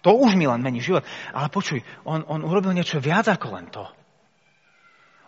[0.00, 1.04] to už mi len mení život.
[1.36, 3.84] Ale počuj, on, on urobil niečo viac ako len to.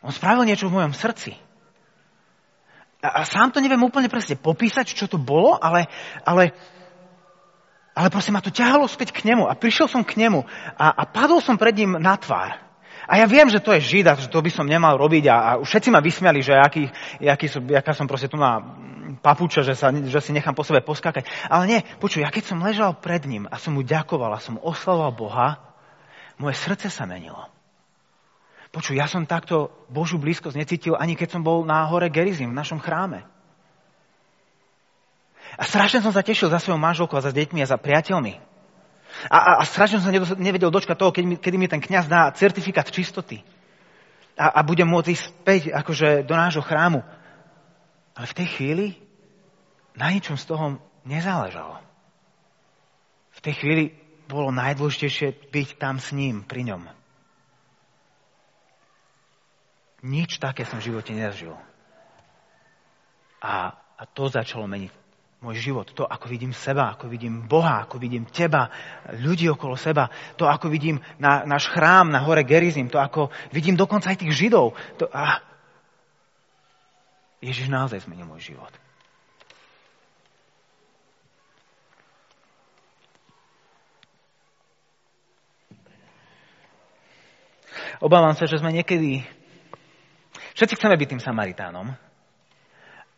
[0.00, 1.36] On spravil niečo v mojom srdci.
[3.04, 5.92] A, a sám to neviem úplne presne popísať, čo to bolo, ale,
[6.24, 6.56] ale
[7.92, 10.44] ale proste ma to ťahalo späť k nemu a prišiel som k nemu
[10.76, 12.56] a, a padol som pred ním na tvár.
[13.02, 15.50] A ja viem, že to je žid že to by som nemal robiť a, a
[15.60, 16.88] všetci ma vysmiali, že aký,
[17.20, 18.62] aký som, aká som proste tu na
[19.20, 21.26] papuča, že, sa, že si nechám po sebe poskákať.
[21.50, 24.56] Ale nie, počuj, ja keď som ležal pred ním a som mu ďakoval a som
[24.56, 25.48] oslavoval Boha,
[26.38, 27.50] moje srdce sa menilo.
[28.72, 32.56] Počuj, ja som takto Božú blízkosť necítil, ani keď som bol na hore Gerizim, v
[32.56, 33.28] našom chráme.
[35.56, 38.40] A strašne som sa tešil za svojou manželkou a za deťmi a za priateľmi.
[39.28, 42.08] A, a, a strašne som sa nevedel dočkať toho, keď mi, kedy mi ten kňaz
[42.08, 43.44] dá certifikát čistoty.
[44.40, 47.04] A, a budem môcť ísť späť akože do nášho chrámu.
[48.16, 48.86] Ale v tej chvíli
[49.92, 51.76] na ničom z toho nezáležalo.
[53.36, 53.84] V tej chvíli
[54.24, 56.88] bolo najdôležitejšie byť tam s ním, pri ňom.
[60.02, 61.52] Nič také som v živote nezažil.
[63.44, 65.01] A, a to začalo meniť
[65.42, 65.90] môj život.
[65.98, 68.70] To, ako vidím seba, ako vidím Boha, ako vidím teba,
[69.18, 70.06] ľudí okolo seba.
[70.38, 72.86] To, ako vidím na, náš chrám na hore Gerizim.
[72.88, 74.78] To, ako vidím dokonca aj tých Židov.
[75.02, 75.42] To, a
[77.42, 78.70] Ježiš naozaj zmenil môj život.
[88.02, 89.22] Obávam sa, že sme niekedy
[90.52, 91.96] Všetci chceme byť tým Samaritánom,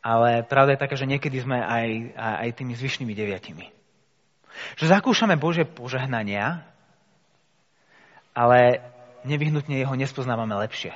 [0.05, 3.73] ale pravda je taká, že niekedy sme aj, aj tými zvyšnými deviatimi.
[4.77, 6.61] Že zakúšame Bože požehnania,
[8.37, 8.85] ale
[9.25, 10.93] nevyhnutne jeho nespoznávame lepšie.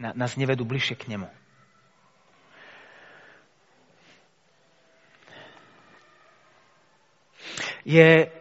[0.00, 1.28] Nás nevedú bližšie k nemu.
[7.86, 8.32] Je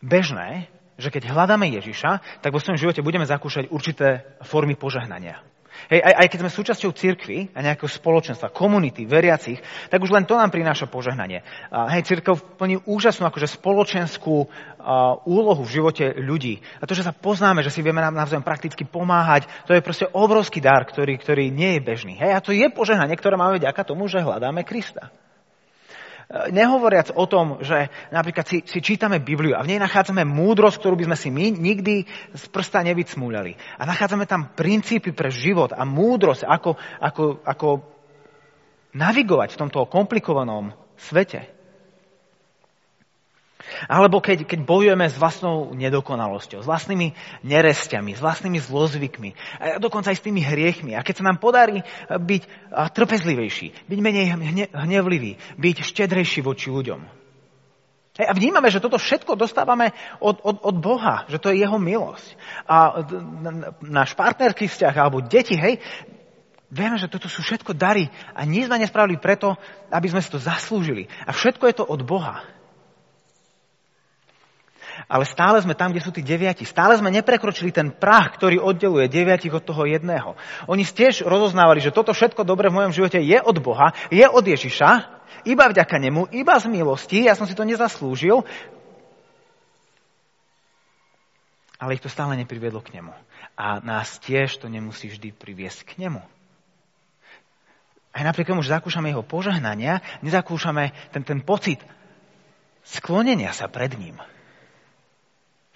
[0.00, 5.44] bežné, že keď hľadáme Ježiša, tak vo svojom živote budeme zakúšať určité formy požehnania.
[5.86, 10.26] Hej, aj, aj keď sme súčasťou cirkvy a nejakého spoločenstva, komunity, veriacich, tak už len
[10.26, 11.46] to nám prináša požehnanie.
[11.70, 14.50] A, hej, cirkev plní úžasnú akože spoločenskú
[14.82, 16.58] a, úlohu v živote ľudí.
[16.82, 20.10] A to, že sa poznáme, že si vieme nám navzájom prakticky pomáhať, to je proste
[20.10, 22.14] obrovský dar, ktorý, ktorý nie je bežný.
[22.18, 25.14] Hej, a to je požehnanie, ktoré máme vďaka tomu, že hľadáme Krista.
[26.28, 31.00] Nehovoriac o tom, že napríklad si, si čítame Bibliu a v nej nachádzame múdrosť, ktorú
[31.00, 32.04] by sme si my nikdy
[32.36, 33.56] z prsta nevycmúľali.
[33.80, 37.68] A nachádzame tam princípy pre život a múdrosť, ako, ako, ako
[38.92, 41.57] navigovať v tomto komplikovanom svete.
[43.90, 50.14] Alebo keď, keď bojujeme s vlastnou nedokonalosťou, s vlastnými nerestiami, s vlastnými zlozvykmi, a dokonca
[50.14, 50.94] aj s tými hriechmi.
[50.94, 54.26] A keď sa nám podarí byť trpezlivejší, byť menej
[54.70, 57.00] hnevlivý, byť štedrejší voči ľuďom.
[58.18, 62.34] A vnímame, že toto všetko dostávame od, od, od Boha, že to je jeho milosť.
[62.66, 63.06] A
[63.86, 65.78] náš partnerský vzťah alebo deti, hej,
[66.66, 69.54] vieme, že toto sú všetko dary a nie sme nespravili preto,
[69.94, 71.06] aby sme si to zaslúžili.
[71.26, 72.57] A všetko je to od Boha
[75.08, 76.68] ale stále sme tam, kde sú tí deviati.
[76.68, 80.36] Stále sme neprekročili ten prach, ktorý oddeluje deviatich od toho jedného.
[80.68, 84.44] Oni tiež rozoznávali, že toto všetko dobre v mojom živote je od Boha, je od
[84.44, 85.18] Ježiša,
[85.48, 88.44] iba vďaka nemu, iba z milosti, ja som si to nezaslúžil,
[91.80, 93.16] ale ich to stále nepriviedlo k nemu.
[93.56, 96.20] A nás tiež to nemusí vždy priviesť k nemu.
[98.12, 101.80] Aj napriek tomu, že zakúšame jeho požehnania, nezakúšame ten, ten pocit
[102.84, 104.20] sklonenia sa pred ním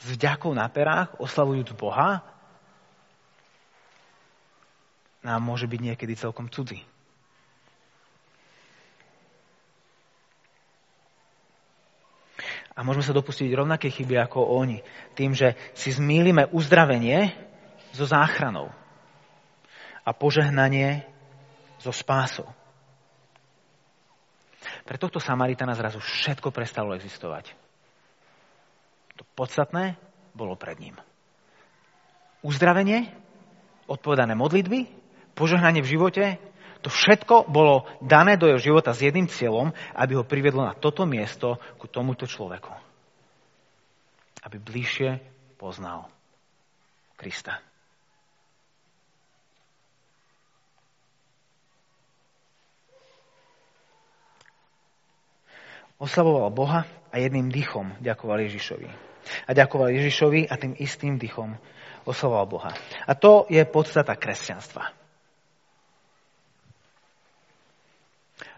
[0.03, 2.27] s vďakou na perách, oslavujúc Boha,
[5.23, 6.83] nám môže byť niekedy celkom cudzí.
[12.73, 14.81] A môžeme sa dopustiť rovnaké chyby ako oni.
[15.13, 17.31] Tým, že si zmýlime uzdravenie
[17.93, 18.73] so záchranou
[20.03, 21.05] a požehnanie
[21.79, 22.49] so spásou.
[24.83, 27.62] Pre tohto Samaritana zrazu všetko prestalo existovať.
[29.23, 29.95] To podstatné
[30.35, 30.99] bolo pred ním.
[32.43, 33.07] Uzdravenie,
[33.87, 34.91] odpovedané modlitby,
[35.39, 36.25] požehnanie v živote,
[36.83, 41.07] to všetko bolo dané do jeho života s jedným cieľom, aby ho priviedlo na toto
[41.07, 42.75] miesto ku tomuto človeku.
[44.43, 45.23] Aby bližšie
[45.55, 46.11] poznal
[47.15, 47.63] Krista.
[56.03, 59.12] Oslavoval Boha a jedným dychom ďakoval Ježišovi.
[59.47, 61.55] A ďakoval Ježišovi a tým istým dychom
[62.05, 62.73] oslavoval Boha.
[63.07, 64.91] A to je podstata kresťanstva.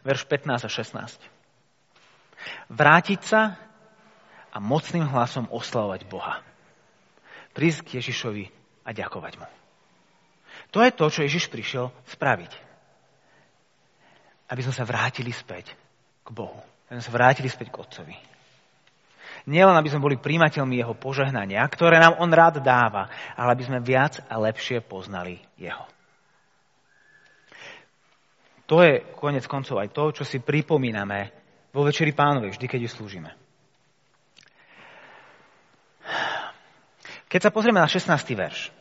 [0.04, 1.16] Verš 15 a 16.
[2.68, 3.56] Vrátiť sa
[4.52, 6.44] a mocným hlasom oslavovať Boha.
[7.56, 8.44] Prísť k Ježišovi
[8.84, 9.48] a ďakovať mu.
[10.76, 12.52] To je to, čo Ježiš prišiel spraviť.
[14.52, 15.72] Aby sme sa vrátili späť
[16.20, 16.60] k Bohu.
[16.92, 18.33] Aby sme sa vrátili späť k Otcovi.
[19.44, 23.84] Nielen, aby sme boli príjimateľmi jeho požehnania, ktoré nám on rád dáva, ale aby sme
[23.84, 25.84] viac a lepšie poznali jeho.
[28.64, 31.28] To je konec koncov aj to, čo si pripomíname
[31.76, 33.30] vo Večeri pánovej, vždy, keď ju slúžime.
[37.28, 38.08] Keď sa pozrieme na 16.
[38.32, 38.72] verš,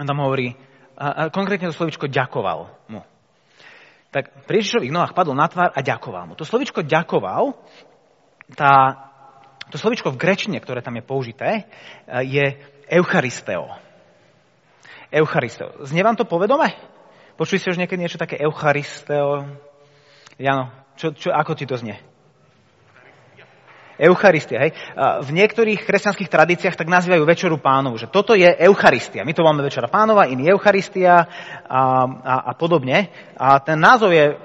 [0.00, 0.56] on tam hovorí,
[0.98, 3.06] a, a konkrétne to slovičko ďakoval mu.
[4.10, 6.34] Tak pri Ježišových nohách padol na tvár a ďakoval mu.
[6.34, 7.54] To slovičko ďakoval,
[8.56, 8.72] tá,
[9.72, 11.64] to slovičko v grečine, ktoré tam je použité,
[12.04, 12.60] je
[12.92, 13.72] eucharisteo.
[15.08, 15.80] Eucharisteo.
[15.88, 16.76] Znie vám to povedome?
[17.40, 19.48] Počuli ste už niekedy niečo také eucharisteo?
[20.36, 20.68] Jano,
[21.00, 21.96] čo, čo, ako ti to znie?
[23.96, 24.72] Eucharistia, hej.
[25.24, 29.24] V niektorých kresťanských tradíciách tak nazývajú Večeru pánovu, že toto je Eucharistia.
[29.24, 31.24] My to máme Večera pánova, iný Eucharistia a,
[32.08, 33.08] a, a podobne.
[33.36, 34.36] A ten názov je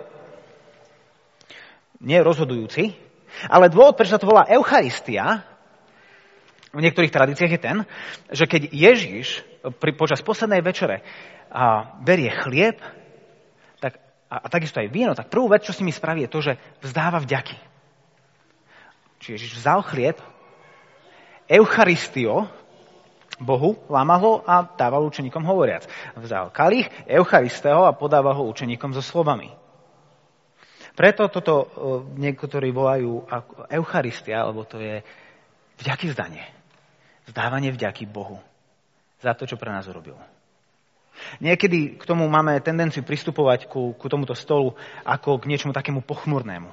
[2.03, 3.06] nie rozhodujúci,
[3.47, 5.45] ale dôvod, prečo sa to volá Eucharistia,
[6.75, 7.77] v niektorých tradíciách je ten,
[8.29, 9.41] že keď Ježiš
[9.79, 11.01] pri, počas poslednej večere
[11.49, 12.77] a, berie chlieb
[13.81, 13.97] tak,
[14.29, 16.53] a, a takisto aj víno, tak prvú vec, čo s nimi spraví, je to, že
[16.83, 17.57] vzdáva vďaky.
[19.17, 20.17] Čiže Ježiš vzal chlieb,
[21.47, 22.45] Eucharistio,
[23.39, 25.87] Bohu, lámal ho a dával učeníkom hovoriac.
[26.17, 29.53] Vzal kalich, Eucharisteo a podával ho učeníkom so slovami.
[30.97, 31.65] Preto toto e,
[32.17, 35.05] niektorí volajú ako Eucharistia, lebo to je
[35.77, 36.41] vďaky vzdanie.
[37.29, 38.41] Zdávanie vďaky Bohu
[39.21, 40.17] za to, čo pre nás urobil.
[41.37, 44.73] Niekedy k tomu máme tendenciu pristupovať ku, ku tomuto stolu
[45.05, 46.69] ako k niečomu takému pochmurnému.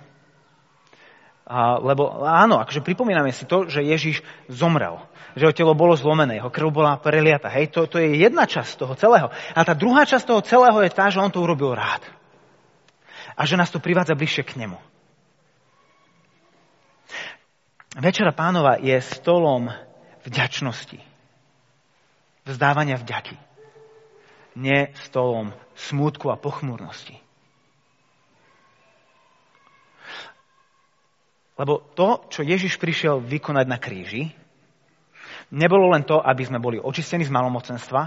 [1.44, 5.04] A, lebo áno, akože pripomíname si to, že Ježiš zomrel.
[5.36, 7.52] Že jeho telo bolo zlomené, jeho krv bola preliata.
[7.52, 9.28] Hej, to, to je jedna časť toho celého.
[9.52, 12.00] A tá druhá časť toho celého je tá, že on to urobil rád.
[13.34, 14.78] A že nás to privádza bližšie k nemu.
[17.94, 19.70] Večera pánova je stolom
[20.26, 20.98] vďačnosti.
[22.46, 23.38] Vzdávania vďaky.
[24.58, 27.18] Nie stolom smútku a pochmúrnosti.
[31.54, 34.34] Lebo to, čo Ježiš prišiel vykonať na kríži,
[35.54, 38.02] nebolo len to, aby sme boli očistení z malomocenstva,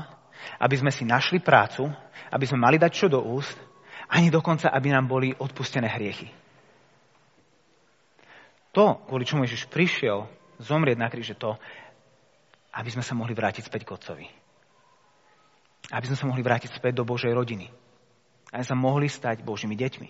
[0.60, 1.88] aby sme si našli prácu,
[2.28, 3.56] aby sme mali dať čo do úst,
[4.08, 6.32] ani dokonca, aby nám boli odpustené hriechy.
[8.72, 10.30] To, kvôli čomu Ježiš prišiel
[10.62, 11.58] zomrieť na kríži, to,
[12.78, 14.26] aby sme sa mohli vrátiť späť k Otcovi.
[15.90, 17.74] Aby sme sa mohli vrátiť späť do Božej rodiny.
[18.54, 20.10] Aby sa mohli stať Božími deťmi.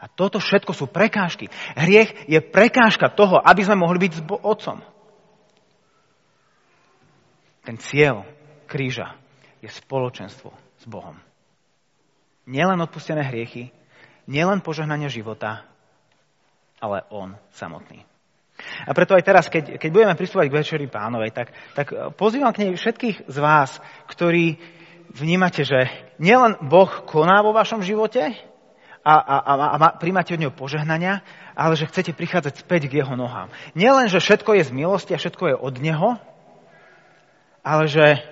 [0.00, 1.50] A toto všetko sú prekážky.
[1.76, 4.78] Hriech je prekážka toho, aby sme mohli byť s Otcom.
[7.64, 8.28] Ten cieľ
[8.70, 9.16] kríža
[9.64, 11.16] je spoločenstvo s Bohom.
[12.44, 13.72] Nielen odpustené hriechy,
[14.28, 15.64] nielen požehnanie života,
[16.80, 18.04] ale On samotný.
[18.86, 22.64] A preto aj teraz, keď, keď budeme pristúpať k Večeri pánovej, tak, tak pozývam k
[22.64, 24.60] nej všetkých z vás, ktorí
[25.10, 25.90] vnímate, že
[26.22, 28.30] nielen Boh koná vo vašom živote,
[29.04, 31.20] a, a, a, a príjmate od neho požehnania,
[31.52, 33.52] ale že chcete prichádzať späť k jeho nohám.
[33.76, 36.16] Nielen, že všetko je z milosti a všetko je od neho,
[37.60, 38.24] ale že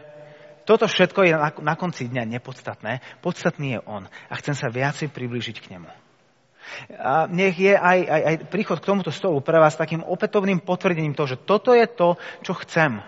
[0.63, 1.33] toto všetko je
[1.63, 3.03] na, konci dňa nepodstatné.
[3.19, 4.07] Podstatný je on.
[4.07, 5.91] A chcem sa viacej priblížiť k nemu.
[6.95, 11.13] A nech je aj, aj, aj príchod k tomuto stolu pre vás takým opätovným potvrdením
[11.13, 12.15] toho, že toto je to,
[12.47, 13.03] čo chcem.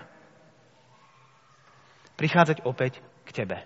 [2.19, 3.63] Prichádzať opäť k tebe.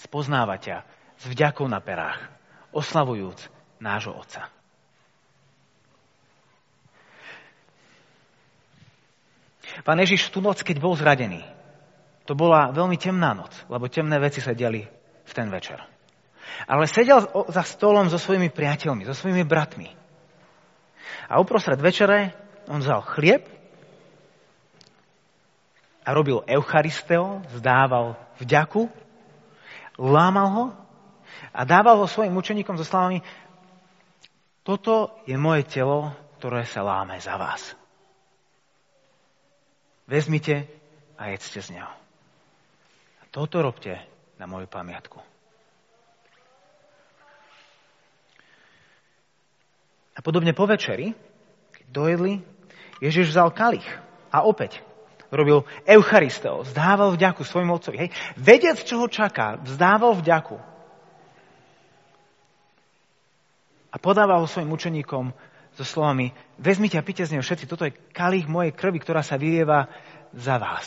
[0.00, 0.76] Spoznávať ťa
[1.20, 2.18] s vďakou na perách,
[2.74, 4.61] oslavujúc nášho Otca.
[9.80, 11.40] Pán Ježiš v tú noc, keď bol zradený,
[12.28, 14.84] to bola veľmi temná noc, lebo temné veci sa diali
[15.24, 15.80] v ten večer.
[16.68, 19.88] Ale sedel za stolom so svojimi priateľmi, so svojimi bratmi.
[21.32, 22.36] A uprostred večere
[22.68, 23.42] on vzal chlieb
[26.02, 28.86] a robil Eucharisteo, zdával vďaku,
[29.98, 30.64] lámal ho
[31.50, 33.22] a dával ho svojim učeníkom so slovami,
[34.62, 37.74] toto je moje telo, ktoré sa láme za vás.
[40.12, 40.68] Vezmite
[41.16, 41.88] a jedzte z neho.
[43.16, 43.96] A toto robte
[44.36, 45.16] na moju pamiatku.
[50.12, 51.16] A podobne po večeri,
[51.72, 52.32] keď dojedli,
[53.00, 53.88] Ježiš vzal kalich
[54.28, 54.84] a opäť
[55.32, 57.96] robil Eucharisteo, vzdával vďaku svojmu otcovi.
[58.04, 58.10] Hej.
[58.36, 60.60] Vedec, čo ho čaká, vzdával vďaku.
[63.92, 65.36] a podával ho svojim učeníkom
[65.72, 69.40] so slovami vezmite a pite z neho všetci, toto je kalich mojej krvi, ktorá sa
[69.40, 69.88] vylieva
[70.36, 70.86] za vás.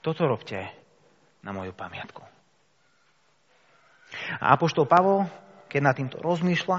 [0.00, 0.58] Toto robte
[1.44, 2.24] na moju pamiatku.
[4.42, 5.28] A Apoštol Pavol,
[5.70, 6.78] keď nad týmto rozmýšľa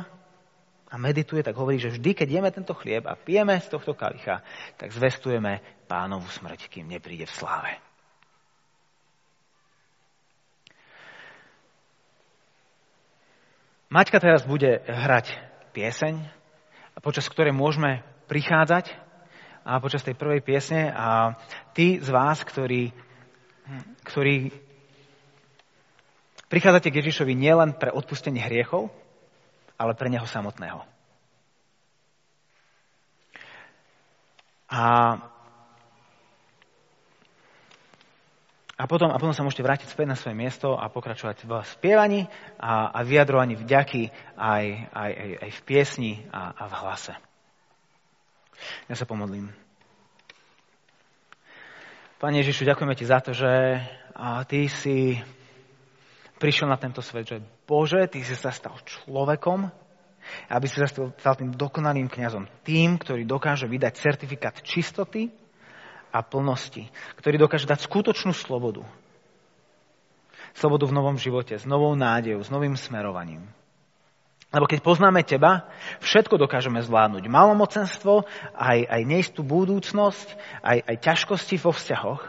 [0.92, 4.44] a medituje, tak hovorí, že vždy, keď jeme tento chlieb a pijeme z tohto kalicha,
[4.76, 7.72] tak zvestujeme pánovu smrť, kým nepríde v sláve.
[13.92, 16.20] Maťka teraz bude hrať pieseň,
[17.00, 18.92] počas ktorej môžeme prichádzať
[19.64, 21.40] a počas tej prvej piesne a
[21.72, 22.92] tí z vás, ktorí,
[24.06, 24.52] ktorí
[26.52, 28.92] prichádzate k Ježišovi nielen pre odpustenie hriechov,
[29.80, 30.84] ale pre Neho samotného.
[34.72, 34.82] A
[38.82, 42.26] A potom, a potom sa môžete vrátiť späť na svoje miesto a pokračovať v spievaní
[42.58, 47.14] a, a vyjadrovaní vďaky aj, aj, aj, aj v piesni a, a v hlase.
[48.90, 49.54] Ja sa pomodlím.
[52.18, 53.86] Pane Ježišu, ďakujeme Ti za to, že
[54.50, 55.14] Ty si
[56.42, 57.38] prišiel na tento svet, že
[57.70, 59.70] Bože, Ty si sa stal človekom,
[60.50, 65.30] aby si sa stal tým dokonalým kňazom, tým, ktorý dokáže vydať certifikát čistoty
[66.12, 68.84] a plnosti, ktorý dokáže dať skutočnú slobodu.
[70.52, 73.48] Slobodu v novom živote, s novou nádejou, s novým smerovaním.
[74.52, 75.72] Lebo keď poznáme teba,
[76.04, 77.24] všetko dokážeme zvládnuť.
[77.32, 82.22] Malomocenstvo, aj, aj neistú budúcnosť, aj, aj ťažkosti vo vzťahoch.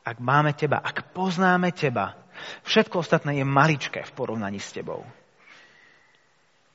[0.00, 2.16] Ak máme teba, ak poznáme teba,
[2.64, 5.04] všetko ostatné je maličké v porovnaní s tebou.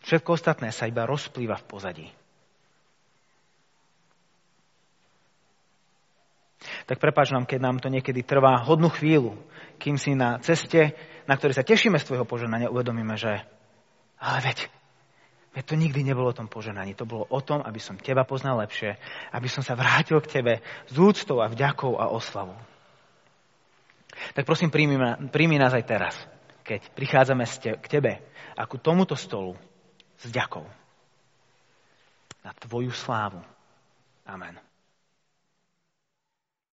[0.06, 2.08] Všetko ostatné sa iba rozplýva v pozadí.
[6.86, 9.38] Tak prepáč nám, keď nám to niekedy trvá hodnú chvíľu,
[9.82, 10.94] kým si na ceste,
[11.26, 13.42] na ktorej sa tešíme z tvojho poženania, uvedomíme, že
[14.22, 14.70] ale veď,
[15.58, 16.94] veď to nikdy nebolo o tom poženaní.
[16.96, 18.96] To bolo o tom, aby som teba poznal lepšie,
[19.34, 20.54] aby som sa vrátil k tebe
[20.86, 22.58] s úctou a vďakou a oslavou.
[24.38, 26.16] Tak prosím, príjmi, príjmi nás aj teraz,
[26.64, 27.44] keď prichádzame
[27.82, 28.24] k tebe
[28.56, 29.60] a ku tomuto stolu
[30.16, 30.64] s ďakou
[32.46, 33.42] na tvoju slávu.
[34.24, 34.75] Amen.